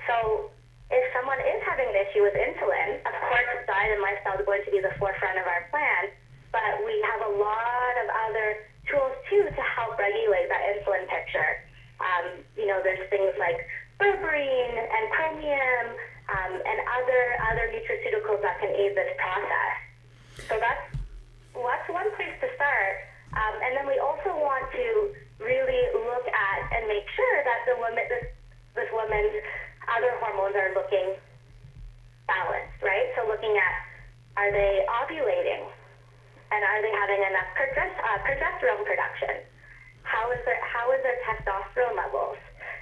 So 0.10 0.50
if 0.90 1.06
someone 1.14 1.40
is 1.40 1.62
having 1.64 1.79
an 1.90 1.98
issue 1.98 2.22
with 2.22 2.38
insulin, 2.38 3.02
of 3.02 3.16
course, 3.18 3.60
diet 3.66 3.98
and 3.98 4.02
lifestyle 4.06 4.38
is 4.38 4.46
going 4.46 4.62
to 4.64 4.72
be 4.72 4.80
the 4.80 4.94
forefront 5.02 5.42
of 5.42 5.46
our 5.50 5.66
plan, 5.74 6.14
but 6.54 6.86
we 6.86 6.94
have 7.10 7.26
a 7.26 7.32
lot 7.34 7.94
of 8.06 8.08
other 8.30 8.70
tools 8.86 9.14
too 9.30 9.50
to 9.50 9.64
help 9.66 9.98
regulate 9.98 10.50
that 10.54 10.62
insulin 10.70 11.10
picture. 11.10 11.66
Um, 11.98 12.46
you 12.54 12.70
know, 12.70 12.80
there's 12.86 13.02
things 13.10 13.34
like 13.42 13.58
berberine 13.98 14.78
and 14.78 15.04
chromium 15.12 15.86
um, 16.30 16.54
and 16.62 16.78
other 16.94 17.22
other 17.52 17.66
nutraceuticals 17.74 18.42
that 18.46 18.62
can 18.62 18.72
aid 18.72 18.94
this 18.94 19.12
process. 19.18 19.76
So 20.48 20.56
that's 20.62 20.86
that's 21.58 21.88
one 21.90 22.08
place 22.16 22.38
to 22.40 22.48
start. 22.56 22.96
Um, 23.34 23.56
and 23.62 23.72
then 23.78 23.86
we 23.86 24.00
also 24.00 24.34
want 24.34 24.72
to 24.74 24.88
really 25.38 25.84
look 26.06 26.26
at 26.26 26.60
and 26.74 26.88
make 26.88 27.06
sure 27.14 27.36
that 27.46 27.60
the 27.66 27.76
woman 27.78 28.06
this 28.10 28.26
this 28.78 28.90
woman's 28.94 29.34
other 29.90 30.14
hormones 30.22 30.56
are 30.56 30.72
looking 30.78 31.18
balanced, 32.30 32.78
right? 32.86 33.10
So 33.18 33.26
looking 33.26 33.58
at 33.58 33.74
are 34.38 34.54
they 34.54 34.86
ovulating 34.86 35.66
and 36.54 36.62
are 36.62 36.80
they 36.86 36.94
having 36.94 37.22
enough 37.26 37.50
uh, 37.58 38.18
progesterone 38.24 38.86
production? 38.86 39.42
How 40.06 40.30
is 40.32 40.42
their 40.46 40.62
how 40.62 40.94
is 40.94 41.02
their 41.02 41.18
testosterone 41.26 41.98
levels? 41.98 42.38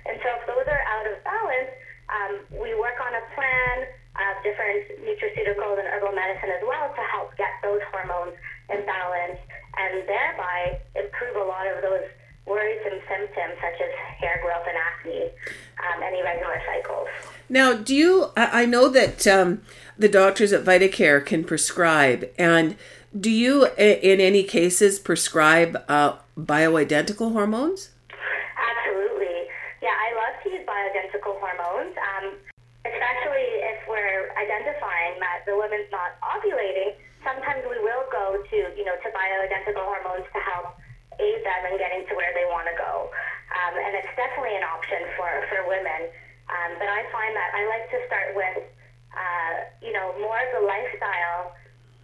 And 0.05 0.19
so 0.23 0.27
if 0.39 0.43
those 0.47 0.67
are 0.67 0.83
out 0.87 1.07
of 1.07 1.15
balance, 1.23 1.71
um, 2.07 2.33
we 2.59 2.75
work 2.75 2.99
on 3.03 3.15
a 3.15 3.23
plan 3.35 3.87
of 4.17 4.39
different 4.43 4.87
nutraceuticals 5.03 5.77
and 5.79 5.87
herbal 5.87 6.15
medicine 6.15 6.49
as 6.51 6.63
well 6.63 6.89
to 6.95 7.03
help 7.11 7.35
get 7.35 7.51
those 7.61 7.83
hormones 7.91 8.33
in 8.71 8.83
balance 8.87 9.39
and 9.77 10.07
thereby 10.07 10.79
improve 10.95 11.35
a 11.35 11.45
lot 11.45 11.67
of 11.67 11.83
those 11.83 12.07
worrisome 12.47 12.99
symptoms 13.07 13.53
such 13.61 13.81
as 13.81 13.91
hair 14.17 14.39
growth 14.41 14.65
and 14.67 14.77
acne 14.77 15.23
um, 15.83 16.03
and 16.03 16.15
irregular 16.15 16.61
cycles. 16.65 17.07
Now, 17.49 17.73
do 17.73 17.93
you? 17.93 18.31
I 18.35 18.65
know 18.65 18.89
that 18.89 19.27
um, 19.27 19.61
the 19.97 20.09
doctors 20.09 20.51
at 20.53 20.63
VitaCare 20.63 21.25
can 21.25 21.43
prescribe, 21.43 22.29
and 22.37 22.75
do 23.17 23.29
you, 23.29 23.67
in 23.77 24.19
any 24.19 24.43
cases, 24.43 24.99
prescribe 24.99 25.83
uh, 25.87 26.17
bioidentical 26.37 27.31
hormones? 27.31 27.91
Absolutely. 28.11 29.47
Yeah, 29.81 29.95
I 29.95 30.11
love 30.15 30.43
to 30.43 30.49
use 30.49 30.65
bioidentical 30.67 31.39
hormones, 31.39 31.95
um, 31.95 32.35
especially 32.83 33.47
if 33.63 33.79
we're 33.87 34.31
identifying 34.35 35.19
that 35.19 35.43
the 35.45 35.55
woman's 35.55 35.87
not 35.91 36.19
ovulating. 36.19 36.95
Sometimes 37.23 37.63
we 37.69 37.79
will 37.79 38.05
go 38.11 38.43
to, 38.43 38.57
you 38.75 38.85
know, 38.85 38.95
to 38.95 39.09
bioidentical 39.11 39.83
hormones 39.83 40.27
to 40.33 40.39
help 40.39 40.75
aid 41.19 41.39
them 41.45 41.61
in 41.71 41.75
getting 41.77 42.05
to 42.07 42.13
where 42.13 42.33
they 42.33 42.45
want 42.49 42.69
to 42.69 42.75
go. 42.77 43.09
Um, 43.53 43.73
and 43.79 43.95
it's 43.95 44.11
definitely 44.13 44.55
an 44.55 44.65
option 44.65 45.01
for, 45.15 45.29
for 45.49 45.65
women. 45.65 46.11
Um, 46.47 46.79
but 46.79 46.87
I 46.87 47.03
find 47.11 47.35
that 47.35 47.49
I 47.55 47.61
like 47.67 47.85
to 47.91 47.99
start 48.07 48.35
with, 48.35 48.63
uh, 49.11 49.53
you 49.83 49.91
know, 49.91 50.15
more 50.19 50.37
of 50.37 50.49
the 50.55 50.63
lifestyle 50.63 51.55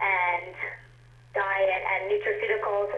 and 0.02 0.56
diet 1.32 1.82
and 1.82 2.02
nutraceuticals 2.12 2.92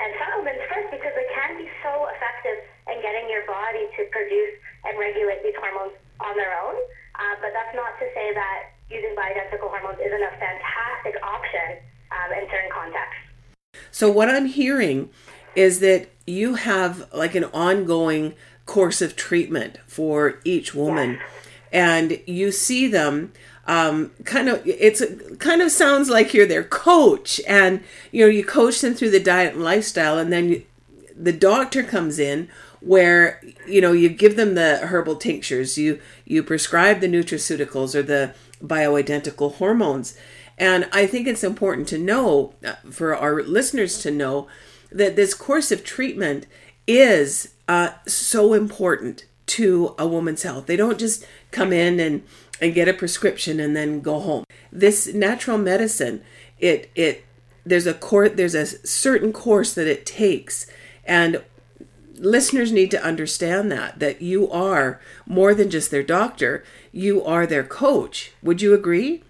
and 0.00 0.10
supplements 0.16 0.64
first 0.72 0.88
because 0.90 1.12
they 1.14 1.28
can 1.30 1.60
be 1.60 1.68
so 1.84 2.08
effective 2.16 2.58
in 2.88 2.98
getting 3.04 3.28
your 3.28 3.44
body 3.44 3.86
to 4.00 4.08
produce 4.10 4.54
and 4.88 4.96
regulate 4.96 5.44
these 5.44 5.56
hormones 5.60 5.94
on 6.18 6.34
their 6.36 6.56
own. 6.56 6.76
Uh, 7.20 7.36
but 7.44 7.52
that's 7.52 7.74
not 7.76 7.94
to 8.00 8.06
say 8.16 8.32
that 8.32 8.72
using 8.88 9.12
bioidentical 9.14 9.68
hormones 9.68 10.00
isn't 10.00 10.24
a 10.24 10.32
fantastic 10.40 11.14
option 11.22 11.78
um, 12.10 12.32
in 12.32 12.48
certain 12.50 12.72
contexts. 12.72 13.30
So, 13.90 14.10
what 14.10 14.28
I'm 14.28 14.46
hearing 14.46 15.10
is 15.54 15.80
that 15.80 16.08
you 16.26 16.54
have 16.54 17.12
like 17.12 17.34
an 17.34 17.44
ongoing 17.44 18.34
course 18.66 19.02
of 19.02 19.16
treatment 19.16 19.78
for 19.86 20.40
each 20.44 20.74
woman. 20.74 21.18
And 21.72 22.20
you 22.26 22.52
see 22.52 22.86
them 22.86 23.32
um, 23.66 24.10
kind 24.24 24.48
of 24.48 24.62
it's 24.66 25.02
kind 25.38 25.62
of 25.62 25.70
sounds 25.70 26.10
like 26.10 26.34
you're 26.34 26.46
their 26.46 26.64
coach 26.64 27.40
and 27.46 27.84
you 28.10 28.24
know 28.24 28.30
you 28.30 28.44
coach 28.44 28.80
them 28.80 28.94
through 28.94 29.10
the 29.10 29.22
diet 29.22 29.54
and 29.54 29.62
lifestyle 29.62 30.18
and 30.18 30.32
then 30.32 30.48
you, 30.48 30.64
the 31.14 31.32
doctor 31.32 31.84
comes 31.84 32.18
in 32.18 32.48
where 32.80 33.40
you 33.68 33.80
know 33.80 33.92
you 33.92 34.08
give 34.08 34.34
them 34.36 34.54
the 34.54 34.78
herbal 34.78 35.14
tinctures 35.16 35.78
you 35.78 36.00
you 36.24 36.42
prescribe 36.42 36.98
the 36.98 37.06
nutraceuticals 37.06 37.94
or 37.94 38.02
the 38.02 38.34
bioidentical 38.60 39.54
hormones. 39.54 40.16
And 40.58 40.88
i 40.92 41.06
think 41.06 41.28
it's 41.28 41.44
important 41.44 41.86
to 41.88 41.98
know 41.98 42.54
uh, 42.64 42.74
for 42.90 43.14
our 43.14 43.42
listeners 43.42 44.02
to 44.02 44.10
know 44.10 44.48
that 44.92 45.16
this 45.16 45.34
course 45.34 45.70
of 45.70 45.84
treatment 45.84 46.46
is 46.86 47.54
uh, 47.68 47.90
so 48.06 48.52
important 48.54 49.24
to 49.46 49.94
a 49.98 50.06
woman's 50.06 50.42
health. 50.42 50.66
They 50.66 50.76
don't 50.76 50.98
just 50.98 51.24
come 51.50 51.72
in 51.72 51.98
and, 52.00 52.22
and 52.60 52.74
get 52.74 52.88
a 52.88 52.94
prescription 52.94 53.60
and 53.60 53.74
then 53.74 54.00
go 54.00 54.20
home. 54.20 54.44
This 54.72 55.12
natural 55.12 55.58
medicine, 55.58 56.22
it 56.58 56.90
it 56.94 57.24
there's 57.64 57.86
a 57.86 57.94
course 57.94 58.32
there's 58.34 58.54
a 58.54 58.66
certain 58.86 59.32
course 59.32 59.74
that 59.74 59.86
it 59.86 60.06
takes 60.06 60.66
and 61.04 61.42
listeners 62.14 62.70
need 62.72 62.90
to 62.90 63.02
understand 63.02 63.72
that 63.72 63.98
that 63.98 64.20
you 64.20 64.50
are 64.50 65.00
more 65.26 65.54
than 65.54 65.70
just 65.70 65.90
their 65.90 66.02
doctor 66.02 66.64
you 66.92 67.24
are 67.24 67.46
their 67.46 67.64
coach 67.64 68.32
would 68.42 68.60
you 68.60 68.74
agree 68.74 69.22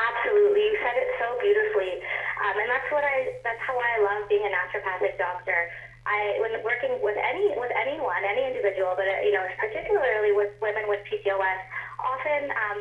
Absolutely, 0.00 0.64
you 0.64 0.76
said 0.80 0.96
it 0.96 1.10
so 1.20 1.26
beautifully, 1.40 1.92
um, 2.40 2.54
and 2.56 2.68
that's 2.70 2.88
what 2.88 3.04
I. 3.04 3.36
That's 3.44 3.60
how 3.60 3.76
I 3.76 4.00
love 4.00 4.28
being 4.28 4.44
a 4.44 4.52
naturopathic 4.52 5.18
doctor. 5.18 5.68
I, 6.10 6.42
when 6.42 6.58
working 6.66 6.98
with 6.98 7.14
any 7.14 7.54
with 7.54 7.70
anyone, 7.70 8.18
any 8.26 8.50
individual, 8.50 8.98
but 8.98 9.06
uh, 9.06 9.22
you 9.22 9.30
know, 9.30 9.46
particularly 9.62 10.34
with 10.34 10.50
women 10.58 10.90
with 10.90 10.98
PCOS, 11.06 11.60
often 12.02 12.50
um, 12.50 12.78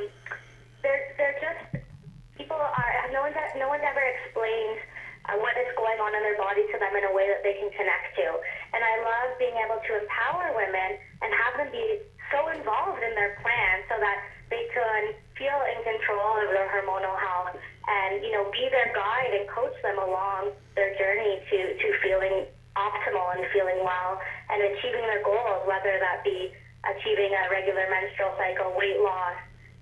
they're 0.82 1.14
they're 1.22 1.38
just 1.38 1.86
people 2.34 2.58
are 2.58 2.92
no 3.14 3.22
one's 3.22 3.38
no 3.54 3.70
one's 3.70 3.86
ever 3.86 4.02
explained 4.02 4.82
uh, 5.30 5.38
what 5.38 5.54
is 5.62 5.70
going 5.78 6.02
on 6.02 6.18
in 6.18 6.26
their 6.26 6.40
body 6.42 6.66
to 6.74 6.76
them 6.82 6.98
in 6.98 7.06
a 7.06 7.14
way 7.14 7.30
that 7.30 7.46
they 7.46 7.54
can 7.62 7.70
connect 7.78 8.18
to. 8.18 8.28
And 8.74 8.82
I 8.82 8.94
love 9.06 9.38
being 9.38 9.58
able 9.62 9.78
to 9.78 9.92
empower 10.02 10.50
women 10.58 10.98
and 11.22 11.30
have 11.30 11.54
them 11.62 11.70
be 11.70 12.02
so 12.34 12.50
involved 12.50 13.06
in 13.06 13.14
their 13.14 13.38
plan 13.46 13.86
so 13.86 13.98
that 14.02 14.26
they 14.50 14.66
can 14.74 15.14
feel 15.38 15.62
in 15.70 15.78
control 15.86 16.42
of 16.42 16.50
their 16.50 16.66
hormonal 16.74 17.14
health 17.14 17.54
and 17.86 18.26
you 18.26 18.34
know 18.34 18.50
be 18.50 18.66
their 18.74 18.90
guide 18.98 19.38
and 19.38 19.46
coach 19.50 19.74
them 19.86 19.98
along 20.02 20.50
their 20.74 20.98
journey 20.98 21.38
to 21.50 21.78
to 21.78 21.88
feeling 22.02 22.50
optimal 22.78 23.34
and 23.38 23.46
feeling 23.54 23.82
well 23.82 24.22
and 24.50 24.62
achieving 24.74 25.02
their 25.08 25.24
goals 25.24 25.66
whether 25.66 25.98
that 25.98 26.22
be 26.24 26.54
achieving 26.86 27.32
a 27.34 27.50
regular 27.50 27.86
menstrual 27.90 28.34
cycle 28.38 28.74
weight 28.78 29.02
loss 29.02 29.38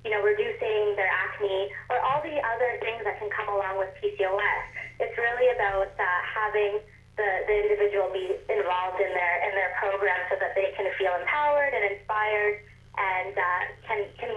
you 0.06 0.12
know 0.12 0.24
reducing 0.24 0.96
their 0.96 1.10
acne 1.10 1.70
or 1.90 2.00
all 2.02 2.22
the 2.24 2.38
other 2.40 2.80
things 2.80 3.04
that 3.04 3.20
can 3.20 3.30
come 3.34 3.50
along 3.52 3.78
with 3.78 3.92
PCOS 4.00 4.64
it's 5.00 5.18
really 5.18 5.52
about 5.54 5.92
uh, 5.94 6.06
having 6.26 6.80
the, 7.18 7.30
the 7.50 7.56
individual 7.66 8.14
be 8.14 8.38
involved 8.50 9.02
in 9.02 9.10
their 9.10 9.36
in 9.50 9.52
their 9.58 9.74
program 9.82 10.18
so 10.30 10.38
that 10.40 10.54
they 10.54 10.74
can 10.78 10.86
feel 10.98 11.14
empowered 11.18 11.74
and 11.74 11.84
inspired 11.98 12.62
and 12.98 13.34
uh, 13.34 13.62
can 13.86 14.06
can 14.22 14.34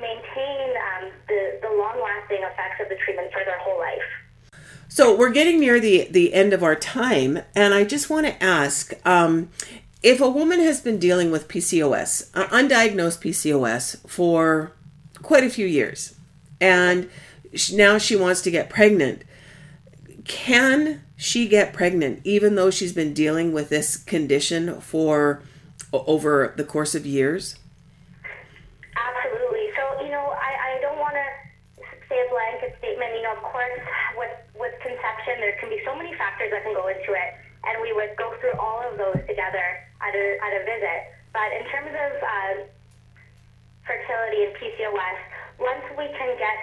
maintain 0.00 0.66
um, 0.76 1.12
the, 1.28 1.60
the 1.60 1.68
long 1.68 2.00
lasting 2.00 2.40
effects 2.40 2.80
of 2.80 2.88
the 2.88 2.96
treatment 3.04 3.28
for 3.32 3.44
their 3.44 3.60
whole 3.60 3.76
life. 3.76 4.08
So 4.92 5.16
we're 5.16 5.30
getting 5.30 5.60
near 5.60 5.78
the 5.78 6.08
the 6.10 6.34
end 6.34 6.52
of 6.52 6.64
our 6.64 6.74
time, 6.74 7.38
and 7.54 7.72
I 7.72 7.84
just 7.84 8.10
want 8.10 8.26
to 8.26 8.42
ask 8.42 8.92
um, 9.06 9.48
if 10.02 10.20
a 10.20 10.28
woman 10.28 10.58
has 10.58 10.80
been 10.80 10.98
dealing 10.98 11.30
with 11.30 11.46
PCOS, 11.46 12.28
uh, 12.34 12.48
undiagnosed 12.48 13.22
PCOS, 13.22 13.98
for 14.08 14.72
quite 15.22 15.44
a 15.44 15.48
few 15.48 15.64
years, 15.64 16.16
and 16.60 17.08
sh- 17.54 17.70
now 17.70 17.98
she 17.98 18.16
wants 18.16 18.40
to 18.42 18.50
get 18.50 18.68
pregnant. 18.68 19.22
Can 20.24 21.02
she 21.16 21.46
get 21.46 21.72
pregnant 21.72 22.20
even 22.24 22.56
though 22.56 22.72
she's 22.72 22.92
been 22.92 23.14
dealing 23.14 23.52
with 23.52 23.68
this 23.68 23.96
condition 23.96 24.80
for 24.80 25.40
over 25.92 26.52
the 26.56 26.64
course 26.64 26.96
of 26.96 27.06
years? 27.06 27.59
But 41.40 41.56
in 41.56 41.64
terms 41.72 41.88
of 41.88 42.12
uh, 42.20 42.52
fertility 43.88 44.44
and 44.44 44.52
PCOS, 44.60 45.18
once 45.56 45.88
we 45.96 46.04
can 46.12 46.36
get 46.36 46.60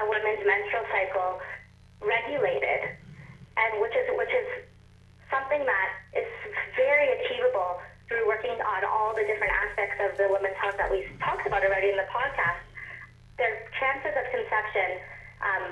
a 0.00 0.08
woman's 0.08 0.40
menstrual 0.48 0.88
cycle 0.88 1.44
regulated, 2.00 2.96
and 3.60 3.70
which 3.84 3.92
is 3.92 4.08
which 4.16 4.32
is 4.32 4.64
something 5.28 5.60
that 5.60 5.88
is 6.16 6.24
very 6.72 7.20
achievable 7.20 7.84
through 8.08 8.24
working 8.24 8.56
on 8.56 8.80
all 8.88 9.12
the 9.12 9.28
different 9.28 9.52
aspects 9.52 10.00
of 10.00 10.16
the 10.16 10.24
women's 10.32 10.56
health 10.56 10.80
that 10.80 10.88
we 10.88 11.04
talked 11.20 11.44
about 11.44 11.60
already 11.60 11.92
in 11.92 12.00
the 12.00 12.08
podcast, 12.08 12.64
their 13.36 13.68
chances 13.76 14.16
of 14.16 14.24
conception 14.32 15.04
um, 15.44 15.64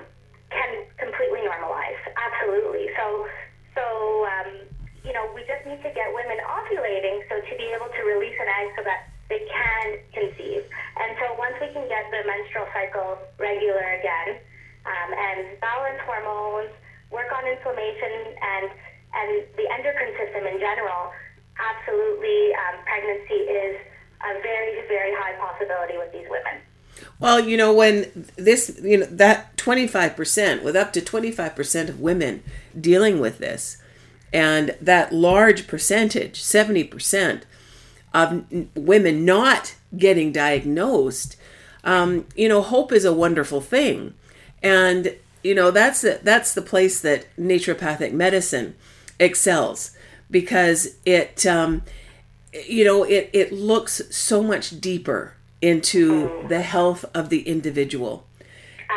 can 0.52 0.84
completely 1.00 1.40
normalize. 1.40 1.96
Absolutely. 2.20 2.92
So, 3.00 3.24
so 3.72 4.28
um, 4.28 4.65
you 5.06 5.14
know, 5.14 5.30
we 5.32 5.46
just 5.46 5.62
need 5.62 5.78
to 5.86 5.90
get 5.94 6.10
women 6.10 6.36
ovulating 6.42 7.22
so 7.30 7.38
to 7.38 7.52
be 7.54 7.70
able 7.70 7.86
to 7.94 8.02
release 8.02 8.34
an 8.42 8.50
egg 8.50 8.74
so 8.74 8.82
that 8.82 9.06
they 9.30 9.46
can 9.46 9.86
conceive. 10.10 10.66
And 10.98 11.14
so 11.22 11.38
once 11.38 11.54
we 11.62 11.70
can 11.70 11.86
get 11.86 12.10
the 12.10 12.26
menstrual 12.26 12.66
cycle 12.74 13.18
regular 13.38 14.02
again 14.02 14.42
um, 14.82 15.10
and 15.14 15.58
balance 15.62 16.02
hormones, 16.02 16.74
work 17.14 17.30
on 17.30 17.46
inflammation 17.46 18.34
and 18.34 18.68
and 19.16 19.30
the 19.56 19.64
endocrine 19.72 20.12
system 20.18 20.44
in 20.44 20.58
general, 20.60 21.14
absolutely 21.56 22.52
um, 22.52 22.82
pregnancy 22.84 23.46
is 23.46 23.78
a 24.26 24.42
very 24.42 24.82
very 24.90 25.14
high 25.14 25.38
possibility 25.38 25.96
with 25.96 26.10
these 26.12 26.26
women. 26.28 26.60
Well, 27.18 27.40
you 27.40 27.56
know, 27.56 27.72
when 27.72 28.28
this, 28.36 28.78
you 28.82 28.98
know, 28.98 29.06
that 29.06 29.56
25%, 29.56 30.62
with 30.62 30.76
up 30.76 30.92
to 30.94 31.00
25% 31.00 31.88
of 31.88 32.00
women 32.00 32.42
dealing 32.78 33.20
with 33.20 33.38
this, 33.38 33.78
and 34.32 34.76
that 34.80 35.12
large 35.12 35.66
percentage, 35.66 36.42
70% 36.42 37.42
of 38.12 38.44
women 38.74 39.24
not 39.24 39.74
getting 39.96 40.32
diagnosed, 40.32 41.36
um, 41.84 42.26
you 42.34 42.48
know, 42.48 42.62
hope 42.62 42.92
is 42.92 43.04
a 43.04 43.12
wonderful 43.12 43.60
thing. 43.60 44.14
And, 44.62 45.14
you 45.42 45.54
know, 45.54 45.70
that's 45.70 46.00
the, 46.00 46.20
that's 46.22 46.54
the 46.54 46.62
place 46.62 47.00
that 47.00 47.26
naturopathic 47.38 48.12
medicine 48.12 48.74
excels 49.18 49.96
because 50.30 50.96
it, 51.04 51.46
um, 51.46 51.82
you 52.66 52.84
know, 52.84 53.04
it, 53.04 53.30
it 53.32 53.52
looks 53.52 54.02
so 54.10 54.42
much 54.42 54.80
deeper 54.80 55.34
into 55.62 56.44
the 56.48 56.62
health 56.62 57.04
of 57.14 57.28
the 57.28 57.42
individual. 57.42 58.26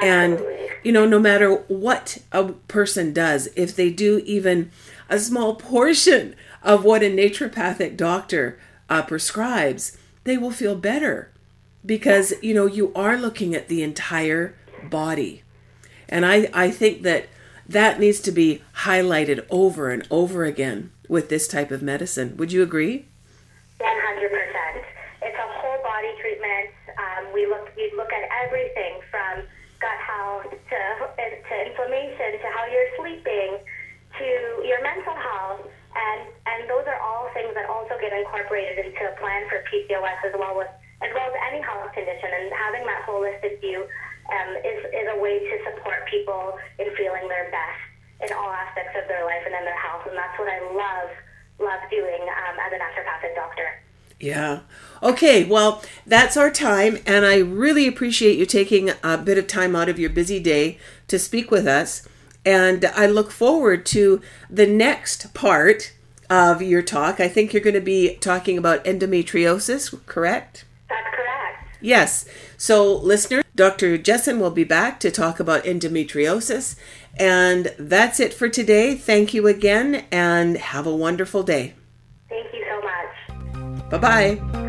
And, 0.02 0.42
you 0.84 0.92
know, 0.92 1.06
no 1.06 1.20
matter 1.20 1.56
what 1.68 2.20
a 2.32 2.54
person 2.68 3.14
does, 3.14 3.50
if 3.56 3.76
they 3.76 3.90
do 3.90 4.22
even 4.26 4.72
a 5.10 5.20
small 5.20 5.56
portion 5.56 6.36
of 6.64 6.84
what 6.84 7.04
a 7.04 7.10
naturopathic 7.10 7.98
doctor 7.98 8.60
uh, 8.90 9.02
prescribes, 9.02 9.98
they 10.24 10.38
will 10.38 10.52
feel 10.52 10.76
better 10.76 11.32
because, 11.86 12.34
you 12.42 12.54
know, 12.54 12.66
you 12.66 12.94
are 12.94 13.18
looking 13.18 13.56
at 13.56 13.68
the 13.68 13.82
entire 13.82 14.56
body. 14.90 15.44
And 16.08 16.26
I, 16.26 16.50
I 16.54 16.72
think 16.72 17.04
that 17.04 17.28
that 17.68 18.00
needs 18.00 18.20
to 18.22 18.32
be 18.32 18.64
highlighted 18.84 19.46
over 19.50 19.92
and 19.92 20.06
over 20.10 20.44
again 20.44 20.92
with 21.08 21.30
this 21.30 21.48
type 21.48 21.72
of 21.72 21.82
medicine. 21.82 22.36
Would 22.38 22.52
you 22.52 22.64
agree? 22.64 23.06
One 23.78 23.98
hundred 24.02 24.30
percent. 24.30 24.86
It's 25.22 25.38
a 25.38 25.50
whole 25.62 25.82
body 25.84 26.10
treatment. 26.20 26.70
Um, 26.98 27.34
we 27.34 27.46
look 27.46 27.70
we 27.78 27.92
look 27.96 28.12
at 28.12 28.28
everything 28.44 29.00
from 29.12 29.46
gut 29.80 30.00
health 30.02 30.50
to 30.50 30.80
to 31.16 31.54
inflammation 31.66 32.42
to 32.42 32.48
how 32.50 32.66
you're 32.66 32.92
sleeping 32.98 33.58
to 34.20 34.30
your 34.68 34.84
mental 34.84 35.16
health, 35.16 35.64
and 35.96 36.22
and 36.46 36.70
those 36.70 36.86
are 36.86 37.00
all 37.00 37.32
things 37.34 37.56
that 37.56 37.66
also 37.72 37.96
get 37.98 38.12
incorporated 38.14 38.86
into 38.86 39.02
a 39.08 39.16
plan 39.18 39.48
for 39.48 39.64
PCOS 39.72 40.20
as 40.28 40.36
well 40.38 40.62
as 40.62 40.70
as 41.02 41.12
well 41.16 41.32
as 41.32 41.36
any 41.50 41.64
health 41.64 41.92
condition. 41.96 42.30
And 42.30 42.52
having 42.54 42.84
that 42.86 43.08
holistic 43.08 43.64
view 43.64 43.88
um, 44.30 44.50
is 44.62 44.80
is 44.92 45.08
a 45.16 45.18
way 45.18 45.40
to 45.40 45.56
support 45.72 46.06
people 46.12 46.60
in 46.78 46.92
feeling 47.00 47.26
their 47.32 47.50
best 47.50 47.82
in 48.20 48.36
all 48.36 48.52
aspects 48.52 48.94
of 49.00 49.08
their 49.08 49.24
life 49.24 49.44
and 49.48 49.56
in 49.56 49.64
their 49.64 49.80
health, 49.80 50.04
and 50.06 50.16
that's 50.16 50.38
what 50.38 50.52
I 50.52 50.60
love 50.76 51.10
love 51.60 51.82
doing 51.90 52.22
um, 52.24 52.56
as 52.60 52.72
a 52.72 52.80
naturopathic 52.80 53.36
doctor. 53.36 53.68
Yeah. 54.20 54.62
Okay, 55.02 55.46
well, 55.46 55.82
that's 56.06 56.36
our 56.36 56.52
time, 56.52 57.00
and 57.06 57.26
I 57.26 57.38
really 57.38 57.88
appreciate 57.88 58.38
you 58.38 58.46
taking 58.46 58.92
a 59.02 59.18
bit 59.18 59.38
of 59.38 59.48
time 59.48 59.76
out 59.76 59.88
of 59.88 59.98
your 59.98 60.10
busy 60.10 60.40
day 60.40 60.78
to 61.08 61.18
speak 61.18 61.52
with 61.52 61.66
us. 61.66 62.08
And 62.46 62.86
I 62.86 63.06
look 63.06 63.32
forward 63.32 63.86
to 63.88 64.22
the 64.50 64.68
next 64.68 65.34
part 65.34 65.94
of 66.30 66.62
your 66.62 66.82
talk. 66.82 67.20
I 67.20 67.28
think 67.28 67.54
you're 67.54 67.62
going 67.62 67.74
to 67.74 67.82
be 67.82 68.16
talking 68.16 68.58
about 68.58 68.86
endometriosis, 68.86 70.06
correct? 70.06 70.66
That's 70.88 71.02
correct. 71.16 71.78
Yes. 71.82 72.26
So, 72.58 72.96
listener, 72.98 73.44
Dr. 73.56 73.98
Jessen 73.98 74.40
will 74.40 74.52
be 74.52 74.64
back 74.64 75.00
to 75.02 75.12
talk 75.12 75.40
about 75.40 75.64
endometriosis. 75.64 76.76
And 77.18 77.74
that's 77.78 78.20
it 78.20 78.34
for 78.34 78.48
today. 78.48 78.96
Thank 78.96 79.34
you 79.34 79.48
again, 79.48 80.06
and 80.12 80.58
have 80.58 80.88
a 80.88 80.96
wonderful 80.96 81.44
day. 81.44 81.74
Thank 82.30 82.54
you 82.54 82.66
so 82.70 82.82
much. 82.82 83.90
Bye 83.90 83.98
bye. 83.98 84.69